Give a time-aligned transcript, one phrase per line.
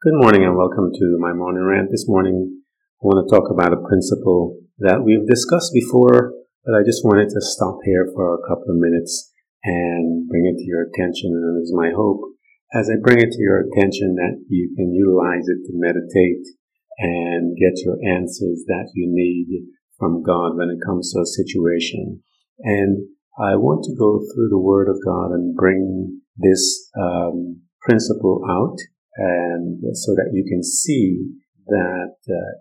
[0.00, 1.90] Good morning and welcome to my morning rant.
[1.90, 6.86] This morning I want to talk about a principle that we've discussed before, but I
[6.86, 9.34] just wanted to stop here for a couple of minutes
[9.66, 11.34] and bring it to your attention.
[11.34, 12.22] And it is my hope
[12.70, 16.46] as I bring it to your attention that you can utilize it to meditate
[17.02, 19.66] and get your answers that you need
[19.98, 22.22] from God when it comes to a situation.
[22.62, 23.02] And
[23.34, 28.78] I want to go through the Word of God and bring this um, principle out
[29.18, 31.18] and so that you can see
[31.66, 32.52] that uh,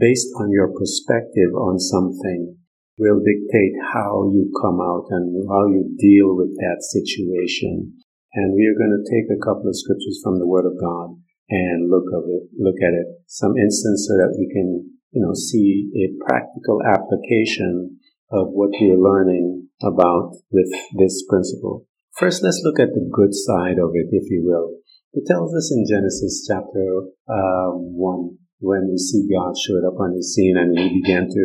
[0.00, 2.56] based on your perspective on something
[2.98, 7.92] will dictate how you come out and how you deal with that situation.
[8.32, 11.20] And we are going to take a couple of scriptures from the Word of God
[11.48, 15.34] and look of it, look at it, some instance so that we can, you know,
[15.34, 18.00] see a practical application
[18.32, 21.86] of what we are learning about with this principle.
[22.16, 24.80] First, let's look at the good side of it, if you will.
[25.12, 30.14] It tells us in Genesis chapter um, 1 when we see God showed up on
[30.14, 31.44] the scene and he began to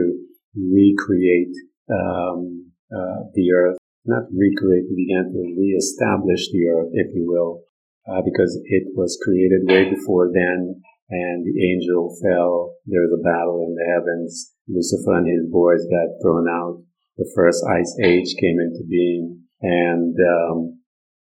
[0.55, 1.55] recreate
[1.91, 3.77] um, uh, the earth.
[4.05, 7.63] Not recreate, he began to reestablish the earth, if you will,
[8.09, 12.75] uh, because it was created way before then and the angel fell.
[12.88, 14.55] There was a battle in the heavens.
[14.67, 16.81] Lucifer and his boys got thrown out.
[17.17, 20.80] The first ice age came into being and um,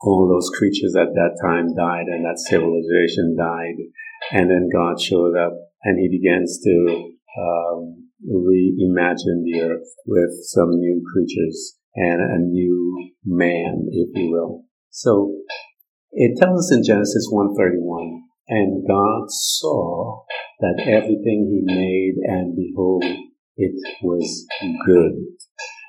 [0.04, 3.78] all those creatures at that time died and that civilization died.
[4.32, 10.72] And then God showed up and he begins to um, reimagine the earth with some
[10.72, 14.64] new creatures and a new man, if you will.
[14.90, 15.36] So
[16.12, 20.24] it tells us in Genesis 131, and God saw
[20.60, 23.04] that everything he made and behold,
[23.56, 24.46] it was
[24.86, 25.14] good.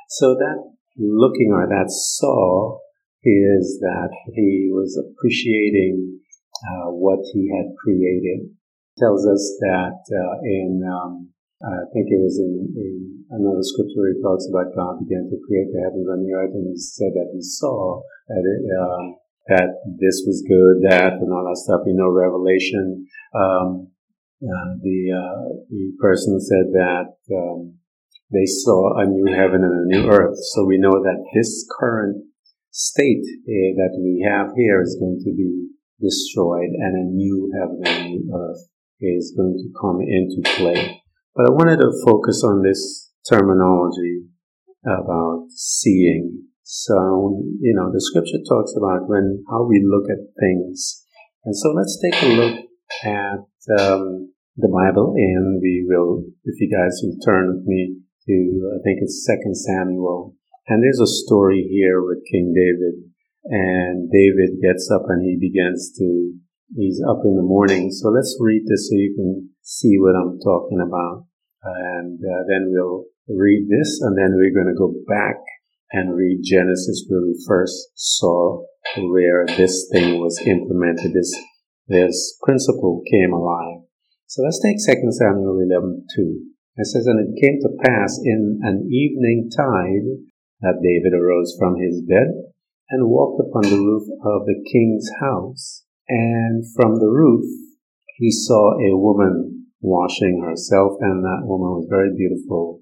[0.09, 2.79] So that looking or that saw
[3.25, 6.19] is that he was appreciating
[6.63, 8.51] uh, what he had created.
[8.99, 11.31] tells us that uh, in, um,
[11.63, 15.71] I think it was in, in, another scripture, he talks about God began to create
[15.73, 19.17] the heavens and the earth, and he said that he saw that it, um,
[19.49, 21.87] that this was good, that, and all that stuff.
[21.87, 23.91] You know, Revelation, um,
[24.43, 27.79] uh, the uh, the person said that um,
[28.31, 30.39] they saw a new heaven and a new earth.
[30.55, 32.23] So we know that this current
[32.73, 35.69] state uh, that we have here is going to be
[36.01, 38.65] destroyed and a new heaven and new earth
[39.01, 41.03] is going to come into play.
[41.37, 44.25] But I wanted to focus on this terminology
[44.85, 46.49] about seeing.
[46.63, 51.05] So, you know, the scripture talks about when, how we look at things.
[51.45, 52.57] And so let's take a look
[53.05, 53.45] at
[53.81, 58.83] um, the Bible and we will, if you guys will turn with me to, I
[58.83, 60.37] think it's Second Samuel
[60.69, 63.11] and there's a story here with King David.
[63.45, 66.33] And David gets up and he begins to,
[66.77, 67.91] he's up in the morning.
[67.91, 71.27] So let's read this so you can see what I'm talking about.
[71.65, 75.37] And uh, then we'll read this and then we're going to go back
[75.91, 78.63] and read Genesis where we first saw
[78.99, 81.13] where this thing was implemented.
[81.13, 81.35] This,
[81.89, 83.83] this principle came alive.
[84.29, 86.41] So let's take 2 Samuel 11, 2.
[86.77, 90.32] It says, And it came to pass in an evening tide
[90.63, 92.31] that David arose from his bed
[92.91, 95.85] and walked upon the roof of the king's house.
[96.09, 97.45] And from the roof
[98.17, 102.81] he saw a woman washing herself, and that woman was very beautiful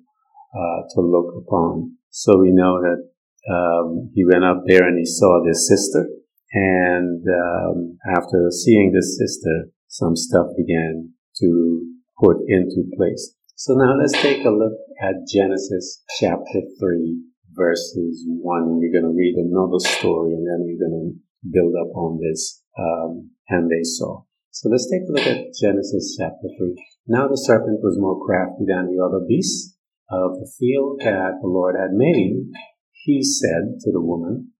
[0.54, 1.96] uh, to look upon.
[2.10, 3.08] So we know that
[3.48, 6.06] um, he went up there and he saw this sister,
[6.52, 11.10] and um, after seeing this sister, some stuff began
[11.40, 11.86] to
[12.22, 13.34] put into place.
[13.56, 18.78] So now let's take a look at Genesis chapter 3 verses 1.
[18.78, 22.62] We're going to read another story and then we're going to build up on this.
[22.78, 24.22] Um, and they saw.
[24.50, 26.74] So let's take a look at Genesis chapter 3.
[27.06, 29.76] Now the serpent was more crafty than the other beasts
[30.10, 32.50] of the field that the Lord had made.
[32.92, 34.52] He said to the woman,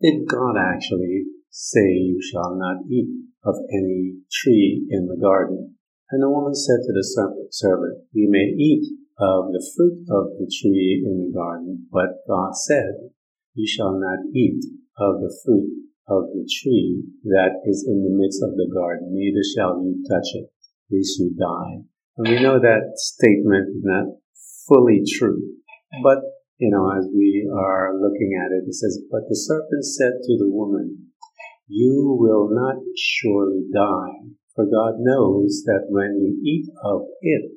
[0.00, 3.08] Did God actually say you shall not eat
[3.44, 5.76] of any tree in the garden?
[6.10, 7.02] And the woman said to the
[7.50, 8.86] serpent, You may eat
[9.18, 13.10] of the fruit of the tree in the garden, but God said,
[13.54, 14.62] You shall not eat
[14.98, 15.72] of the fruit
[16.08, 20.28] of the tree that is in the midst of the garden, neither shall you touch
[20.34, 20.50] it,
[20.90, 21.82] lest you die.
[22.18, 24.06] And we know that statement is not
[24.68, 25.40] fully true,
[26.02, 26.18] but
[26.58, 30.38] you know, as we are looking at it, it says, But the serpent said to
[30.38, 31.12] the woman,
[31.68, 37.52] You will not surely die, for God knows that when you eat of it,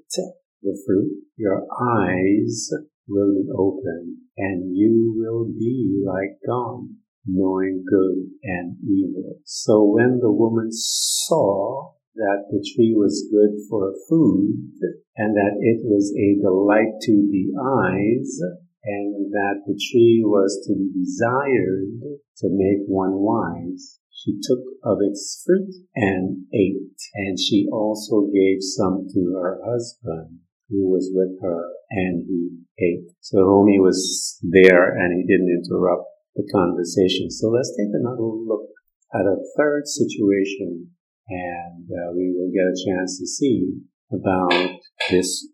[0.61, 2.69] the fruit, your eyes
[3.07, 6.87] will be open and you will be like God,
[7.25, 9.39] knowing good and evil.
[9.45, 14.71] So when the woman saw that the tree was good for food
[15.15, 18.39] and that it was a delight to the eyes
[18.83, 23.99] and that the tree was to be desired to make one wise.
[24.11, 30.39] She took of its fruit and ate, and she also gave some to her husband
[30.69, 33.09] who was with her, and he ate.
[33.19, 36.05] So Homie was there and he didn't interrupt
[36.35, 37.29] the conversation.
[37.29, 38.69] So let's take another look
[39.13, 40.91] at a third situation
[41.27, 43.81] and uh, we will get a chance to see
[44.11, 44.79] about
[45.11, 45.45] this,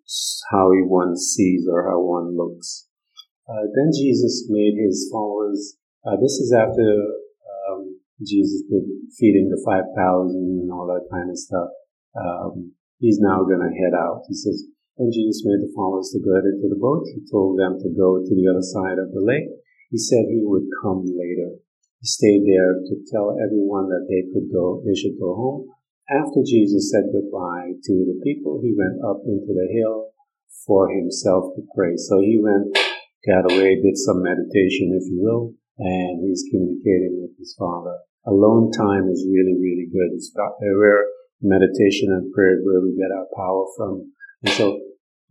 [0.52, 2.88] how he one sees or how one looks.
[3.48, 5.78] Uh, then Jesus made his followers,
[6.08, 6.82] uh, this is after
[7.68, 8.84] um, Jesus did
[9.20, 11.70] feeding the 5,000 and all that kind of stuff.
[12.16, 14.24] Um, he's now going to head out.
[14.30, 14.64] He says,
[14.98, 17.04] then Jesus made the followers to go into the boat.
[17.12, 19.52] He told them to go to the other side of the lake.
[19.92, 21.60] He said he would come later.
[22.00, 25.68] He stayed there to tell everyone that they could go, they should go home.
[26.08, 30.14] After Jesus said goodbye to the people, he went up into the hill
[30.66, 31.98] for himself to pray.
[31.98, 32.78] So he went,
[33.26, 37.98] got away, did some meditation, if you will, and he's communicating with his Father.
[38.28, 40.14] Alone time is really, really good.
[40.14, 41.06] It's where
[41.42, 44.14] meditation and prayer is where we get our power from.
[44.44, 44.80] And so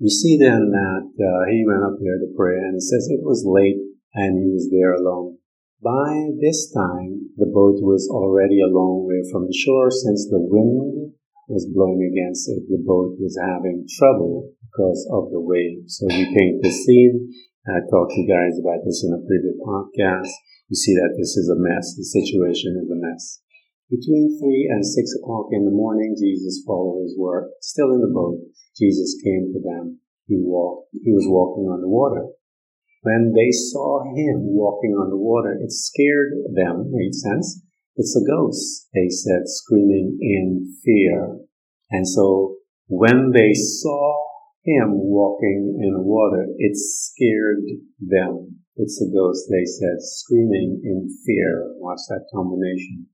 [0.00, 3.22] we see then that uh, he went up there to pray, and it says it
[3.22, 3.78] was late,
[4.14, 5.38] and he was there alone.
[5.82, 10.40] By this time, the boat was already a long way from the shore since the
[10.40, 11.12] wind
[11.48, 12.64] was blowing against it.
[12.68, 16.00] The boat was having trouble because of the waves.
[16.00, 17.28] So we paint the scene.
[17.68, 20.32] I talked to you guys about this in a previous podcast.
[20.68, 21.94] You see that this is a mess.
[21.96, 23.40] The situation is a mess.
[23.92, 28.40] Between three and six o'clock in the morning, Jesus' followers were still in the boat.
[28.76, 30.00] Jesus came to them.
[30.26, 32.26] He walked, he was walking on the water.
[33.02, 37.60] When they saw him walking on the water, it scared them, made sense.
[37.96, 41.38] It's a ghost, they said, screaming in fear.
[41.90, 42.56] And so
[42.88, 44.16] when they saw
[44.64, 47.62] him walking in the water, it scared
[48.00, 48.60] them.
[48.76, 51.74] It's a ghost, they said, screaming in fear.
[51.76, 53.06] Watch that combination.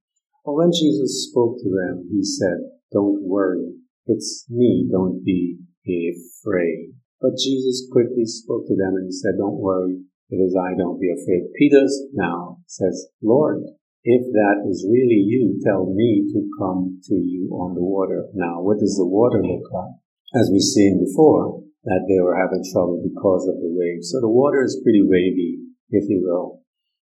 [0.45, 3.80] But when Jesus spoke to them, he said, Don't worry.
[4.11, 4.91] It's me.
[4.91, 6.99] Don't be afraid.
[7.21, 10.03] But Jesus quickly spoke to them and he said, Don't worry.
[10.31, 10.75] It is I.
[10.75, 11.55] Don't be afraid.
[11.55, 13.63] Peter now says, Lord,
[14.03, 18.27] if that is really you, tell me to come to you on the water.
[18.35, 19.95] Now, what does the water look like?
[20.35, 24.11] As we've seen before, that they were having trouble because of the waves.
[24.11, 25.59] So the water is pretty wavy,
[25.91, 26.63] if you will.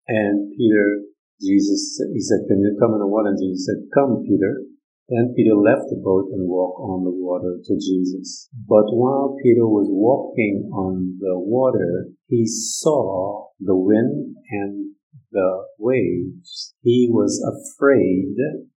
[0.09, 1.07] And Peter
[1.41, 3.29] Jesus, he said, can you come in the water?
[3.29, 4.65] And Jesus said, come, Peter.
[5.09, 8.49] Then Peter left the boat and walked on the water to Jesus.
[8.67, 14.95] But while Peter was walking on the water, he saw the wind and
[15.31, 16.75] the waves.
[16.83, 18.35] He was afraid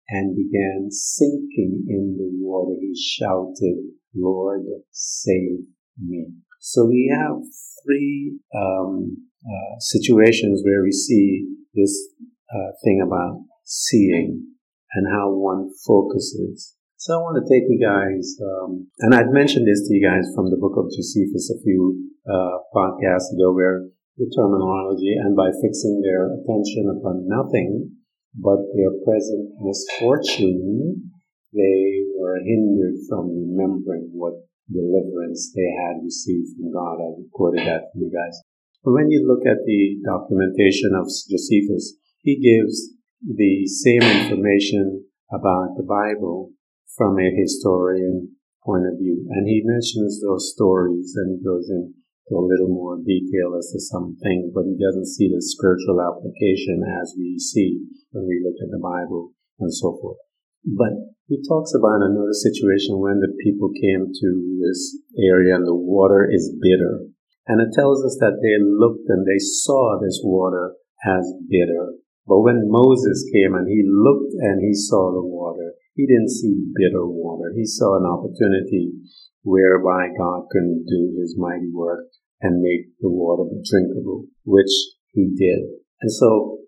[0.10, 2.76] and began sinking in the water.
[2.80, 3.78] He shouted,
[4.16, 5.66] Lord, save
[5.98, 6.28] me.
[6.60, 7.38] So we have
[7.84, 12.10] three um, uh, situations where we see this
[12.54, 14.46] uh, thing about seeing
[14.94, 16.76] and how one focuses.
[16.98, 20.28] So I want to take you guys, um, and I'd mentioned this to you guys
[20.36, 23.88] from the book of Josephus a few uh, podcasts ago, where
[24.20, 27.96] the terminology and by fixing their attention upon nothing
[28.36, 31.16] but their present misfortune,
[31.56, 34.36] they were hindered from remembering what
[34.68, 37.00] deliverance they had received from God.
[37.00, 38.36] I quoted that for you guys.
[38.84, 45.76] But when you look at the documentation of Josephus, he gives the same information about
[45.78, 46.52] the Bible
[46.96, 48.36] from a historian
[48.66, 49.26] point of view.
[49.30, 51.94] And he mentions those stories and goes into
[52.32, 56.84] a little more detail as to some things, but he doesn't see the spiritual application
[57.02, 60.18] as we see when we look at the Bible and so forth.
[60.64, 60.94] But
[61.28, 64.30] he talks about another situation when the people came to
[64.62, 67.06] this area and the water is bitter.
[67.48, 71.98] And it tells us that they looked and they saw this water as bitter.
[72.30, 76.54] But when Moses came and he looked and he saw the water, he didn't see
[76.78, 77.52] bitter water.
[77.58, 78.94] He saw an opportunity
[79.42, 82.06] whereby God can do his mighty work
[82.42, 84.70] and make the water drinkable, which
[85.12, 85.74] he did.
[86.02, 86.60] And so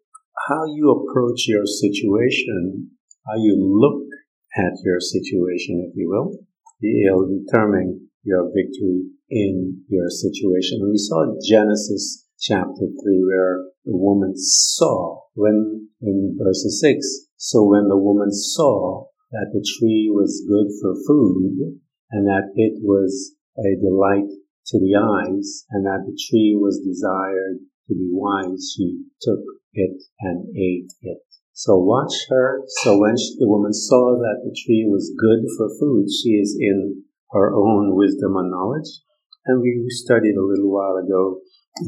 [0.49, 2.89] how you approach your situation,
[3.27, 4.09] how you look
[4.57, 6.39] at your situation, if you will,
[6.81, 10.79] it'll determine your victory in your situation.
[10.81, 17.63] And we saw Genesis chapter 3 where the woman saw when in verse 6 so
[17.63, 21.79] when the woman saw that the tree was good for food
[22.11, 24.29] and that it was a delight
[24.65, 29.39] to the eyes and that the tree was desired to be wise she took
[29.73, 31.23] it and ate it
[31.53, 32.63] So watch her.
[32.81, 36.57] So when she, the woman saw that the tree was good for food, she is
[36.59, 38.89] in her own wisdom and knowledge.
[39.45, 41.41] And we studied a little while ago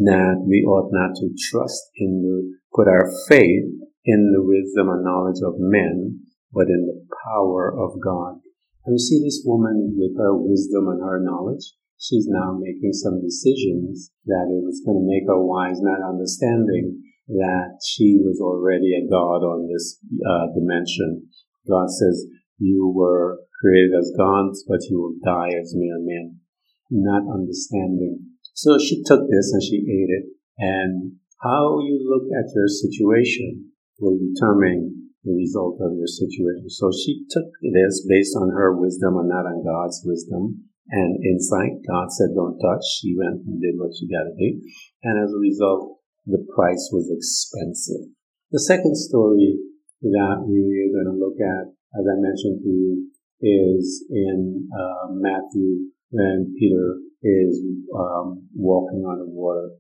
[0.10, 3.70] that we ought not to trust in the, put our faith
[4.06, 6.20] in the wisdom and knowledge of men,
[6.52, 8.42] but in the power of God.
[8.86, 11.64] And we see this woman with her wisdom and her knowledge.
[12.00, 17.00] She's now making some decisions that it was going to make her wise, not understanding
[17.28, 21.30] that she was already a God on this uh, dimension.
[21.70, 22.26] God says,
[22.58, 26.43] you were created as gods, but you will die as mere men.
[26.90, 28.34] Not understanding.
[28.54, 30.26] So she took this and she ate it.
[30.58, 36.70] And how you look at your situation will determine the result of your situation.
[36.70, 41.80] So she took this based on her wisdom and not on God's wisdom and insight.
[41.88, 42.84] God said, don't touch.
[43.00, 44.62] She went and did what she got to do.
[45.04, 48.12] And as a result, the price was expensive.
[48.52, 49.58] The second story
[50.02, 53.10] that we're going to look at, as I mentioned to you,
[53.42, 57.58] is in uh, Matthew when Peter is
[57.98, 59.74] um, walking on the water.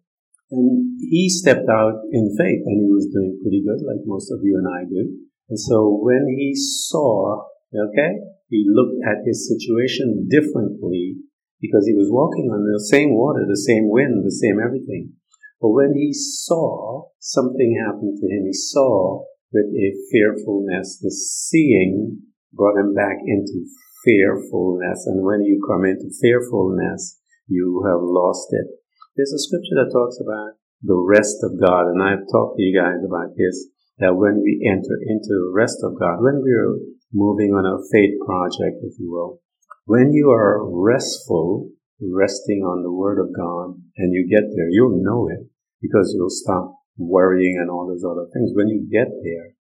[0.50, 4.42] And he stepped out in faith and he was doing pretty good, like most of
[4.42, 5.14] you and I do.
[5.50, 8.18] And so when he saw, okay,
[8.50, 11.18] he looked at his situation differently
[11.62, 15.14] because he was walking on the same water, the same wind, the same everything.
[15.62, 19.24] But when he saw something happen to him, he saw
[19.54, 22.20] with a fearfulness, the seeing
[22.54, 23.66] brought him back into
[24.06, 25.08] fearfulness.
[25.08, 28.68] And when you come into fearfulness, you have lost it.
[29.16, 32.76] There's a scripture that talks about the rest of God, and I've talked to you
[32.76, 33.68] guys about this,
[34.00, 36.76] that when we enter into the rest of God, when we're
[37.14, 39.40] moving on a faith project, if you will,
[39.86, 41.70] when you are restful,
[42.02, 45.48] resting on the Word of God, and you get there, you'll know it
[45.82, 48.52] because you'll stop worrying and all those other things.
[48.54, 49.53] When you get there,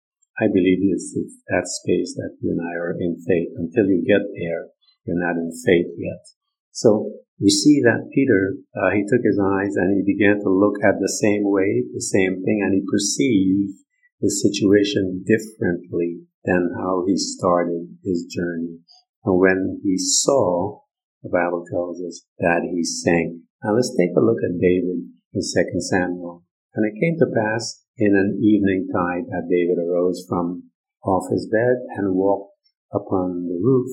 [0.42, 3.54] I believe it's, it's that space that you and I are in faith.
[3.54, 4.75] Until you get there,
[5.06, 6.26] you're not in faith yet.
[6.75, 10.82] So we see that Peter, uh, he took his eyes and he began to look
[10.82, 13.78] at the same way, the same thing, and he perceived
[14.18, 18.82] the situation differently than how he started his journey.
[19.22, 20.82] And when he saw,
[21.22, 23.46] the Bible tells us that he sank.
[23.62, 25.42] Now let's take a look at David in 2
[25.78, 26.42] Samuel.
[26.75, 30.70] And it came to pass in an evening tide that David arose from
[31.04, 32.56] off his bed and walked
[32.92, 33.90] upon the roof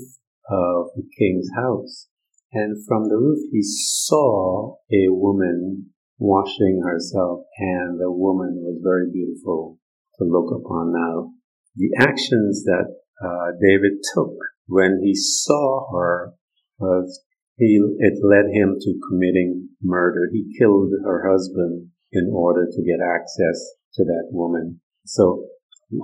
[0.50, 2.08] of the king's house.
[2.51, 9.12] And from the roof he saw a woman washing herself, and the woman was very
[9.12, 9.79] beautiful
[10.18, 10.91] to look upon.
[10.91, 11.32] Now,
[11.75, 14.34] the actions that uh, David took
[14.68, 16.34] when he saw her
[16.77, 17.22] was
[17.58, 20.29] he, it led him to committing murder.
[20.32, 24.81] He killed her husband in order to get access to that woman.
[25.05, 25.46] So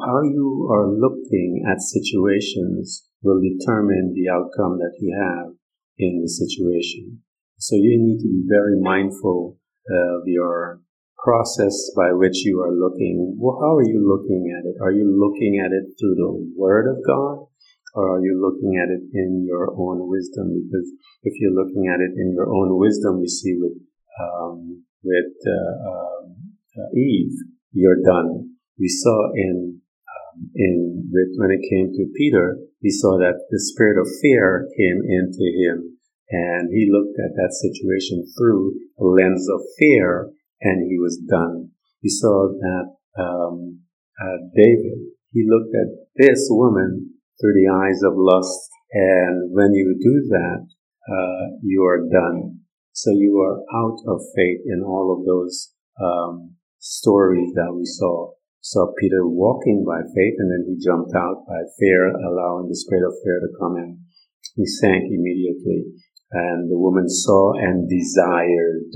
[0.05, 5.53] how you are looking at situations will determine the outcome that you have
[5.97, 7.21] in the situation.
[7.57, 9.57] So you need to be very mindful
[9.89, 10.81] of your
[11.23, 13.37] process by which you are looking.
[13.39, 14.75] Well, how are you looking at it?
[14.81, 17.47] Are you looking at it through the Word of God?
[17.95, 20.51] or are you looking at it in your own wisdom?
[20.51, 20.91] Because
[21.23, 23.79] if you're looking at it in your own wisdom, we see with
[24.19, 26.35] um, with uh, um,
[26.75, 27.39] uh, Eve,
[27.75, 28.55] you're done.
[28.79, 33.59] We saw in um, in with when it came to Peter, we saw that the
[33.59, 35.97] spirit of fear came into him,
[36.29, 41.69] and he looked at that situation through a lens of fear, and he was done.
[42.01, 43.81] We saw that um,
[44.21, 48.69] uh, David, he looked at this woman through the eyes of lust.
[48.91, 50.67] And when you do that,
[51.11, 52.59] uh, you are done.
[52.93, 56.55] So you are out of faith in all of those um,
[56.85, 58.29] stories that we saw.
[58.61, 63.05] Saw Peter walking by faith, and then he jumped out by fear, allowing the spirit
[63.05, 63.97] of fear to come in.
[64.55, 65.85] He sank immediately,
[66.31, 68.89] and the woman saw and desired.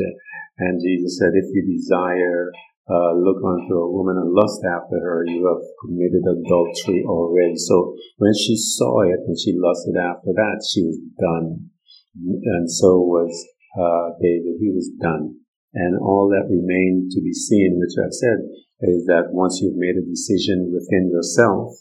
[0.57, 2.51] And Jesus said, "If you desire
[2.89, 7.55] uh, look unto a woman and lust after her, you have committed adultery already.
[7.55, 11.69] So when she saw it and she lusted after that, she was done.
[12.17, 13.29] And so was
[13.77, 14.57] uh, David.
[14.59, 15.37] He was done.
[15.73, 18.39] And all that remained to be seen, which I've said,
[18.81, 21.75] is that once you've made a decision within yourself,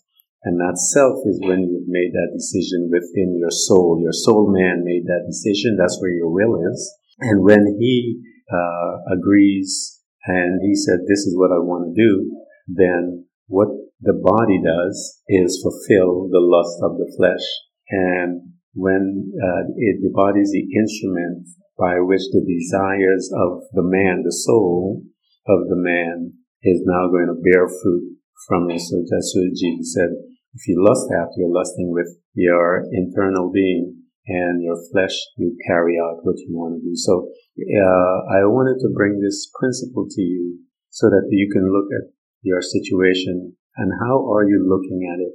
[0.45, 3.99] and that self is when you've made that decision within your soul.
[4.01, 5.77] Your soul man made that decision.
[5.77, 6.79] That's where your will is.
[7.21, 12.31] And when he uh, agrees and he said, this is what I want to do,
[12.69, 13.69] then what
[14.01, 17.43] the body does is fulfill the lust of the flesh.
[17.91, 23.87] And when uh, it, the body is the instrument by which the desires of the
[23.87, 25.03] man, the soul
[25.47, 28.81] of the man, is now going to bear fruit from it.
[28.81, 30.11] So that's what Jesus said.
[30.55, 35.97] If you lust after, you're lusting with your internal being and your flesh, you carry
[36.03, 36.95] out what you want to do.
[36.97, 40.59] So uh, I wanted to bring this principle to you
[40.91, 42.11] so that you can look at
[42.43, 45.33] your situation and how are you looking at it?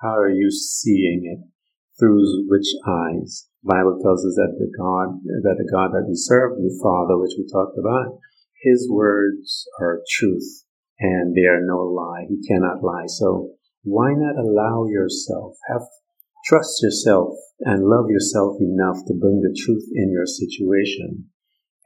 [0.00, 1.51] How are you seeing it?
[1.98, 3.48] Through which eyes?
[3.62, 7.18] The Bible tells us that the God, that the God that we serve, the Father,
[7.18, 8.18] which we talked about,
[8.62, 10.64] His words are truth
[10.98, 12.26] and they are no lie.
[12.28, 13.06] He cannot lie.
[13.06, 13.50] So
[13.82, 15.82] why not allow yourself, have
[16.44, 21.26] trust yourself and love yourself enough to bring the truth in your situation.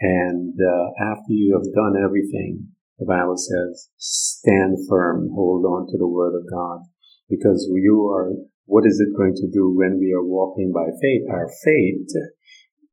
[0.00, 5.98] And uh, after you have done everything, the Bible says, stand firm, hold on to
[5.98, 6.80] the word of God,
[7.28, 8.32] because you are,
[8.66, 11.22] what is it going to do when we are walking by faith?
[11.30, 12.08] Our faith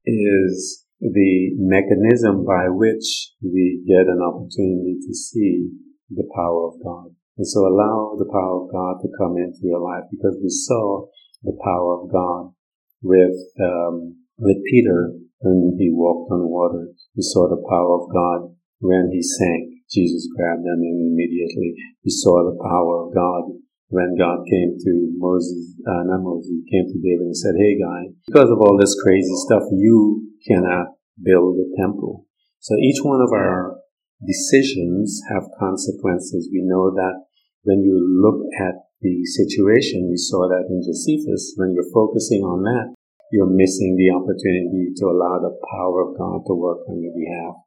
[0.05, 5.69] is the mechanism by which we get an opportunity to see
[6.09, 7.15] the power of God.
[7.37, 11.07] And so allow the power of God to come into your life because we saw
[11.43, 12.53] the power of God
[13.01, 16.93] with, um, with Peter when he walked on water.
[17.17, 19.73] We saw the power of God when he sank.
[19.89, 21.75] Jesus grabbed him and immediately
[22.05, 23.59] we saw the power of God
[23.93, 28.09] when God came to Moses, uh, not Moses, came to David and said, Hey guy,
[28.25, 32.25] because of all this crazy stuff, you cannot build a temple.
[32.57, 33.77] So each one of our
[34.25, 36.49] decisions have consequences.
[36.49, 37.21] We know that
[37.69, 42.65] when you look at the situation, we saw that in Josephus, when you're focusing on
[42.65, 42.97] that,
[43.31, 47.61] you're missing the opportunity to allow the power of God to work on your behalf.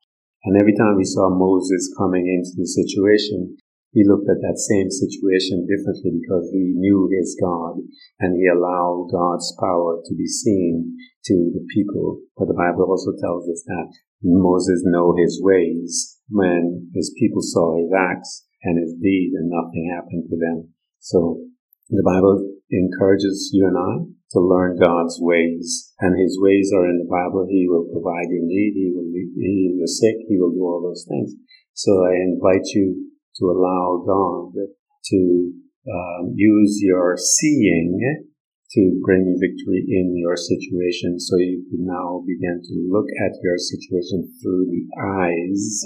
[0.45, 3.59] And every time we saw Moses coming into the situation,
[3.93, 7.81] he looked at that same situation differently because he knew his God
[8.21, 12.21] and he allowed God's power to be seen to the people.
[12.37, 17.77] But the Bible also tells us that Moses know his ways when his people saw
[17.79, 20.75] his acts and his deed and nothing happened to them.
[20.99, 21.41] So
[21.89, 26.99] the Bible encourages you and I to learn God's ways and his ways are in
[26.99, 27.47] the Bible.
[27.49, 28.75] He will provide your need.
[28.75, 30.17] He will heal your sick.
[30.29, 31.35] He will do all those things.
[31.75, 35.53] So I invite you to allow God to
[35.87, 38.25] um, use your seeing
[38.73, 43.39] to bring you victory in your situation so you can now begin to look at
[43.43, 45.85] your situation through the eyes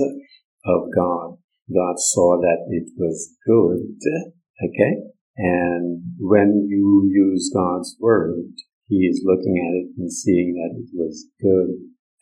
[0.64, 1.36] of God.
[1.72, 3.84] God saw that it was good.
[4.64, 4.94] Okay?
[5.36, 8.48] And when you use God's word,
[8.88, 11.70] He is looking at it and seeing that it was good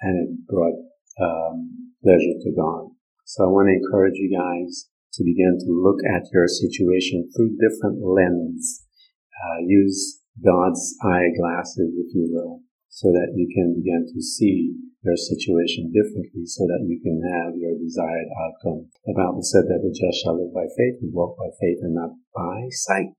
[0.01, 0.75] and it brought
[1.21, 2.91] um, pleasure to God.
[3.25, 7.57] So I want to encourage you guys to begin to look at your situation through
[7.59, 8.85] different lens.
[9.33, 15.17] Uh, use God's eyeglasses, if you will, so that you can begin to see your
[15.17, 18.91] situation differently so that you can have your desired outcome.
[19.07, 21.95] The Bible said that the just shall live by faith and walk by faith and
[21.95, 23.15] not by sight.